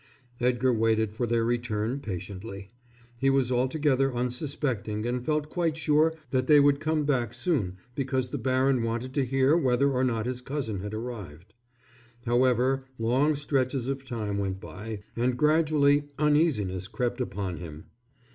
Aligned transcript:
Edgar 0.39 0.73
waited 0.73 1.13
for 1.13 1.27
their 1.27 1.45
return 1.45 1.99
patiently. 1.99 2.71
He 3.19 3.29
was 3.29 3.51
altogether 3.51 4.15
unsuspecting 4.15 5.05
and 5.05 5.23
felt 5.23 5.47
quite 5.51 5.77
sure 5.77 6.15
that 6.31 6.47
they 6.47 6.59
would 6.59 6.79
come 6.79 7.05
back 7.05 7.35
soon 7.35 7.77
because 7.93 8.29
the 8.29 8.39
baron 8.39 8.81
wanted 8.81 9.13
to 9.13 9.25
hear 9.25 9.55
whether 9.55 9.91
or 9.91 10.03
not 10.03 10.25
his 10.25 10.41
cousin 10.41 10.79
had 10.79 10.95
arrived. 10.95 11.53
However, 12.25 12.85
long 12.97 13.35
stretches 13.35 13.87
of 13.89 14.03
time 14.03 14.39
went 14.39 14.59
by, 14.59 15.03
and 15.15 15.37
gradually 15.37 16.07
uneasiness 16.17 16.87
crept 16.87 17.21
upon 17.21 17.57
him. 17.57 17.85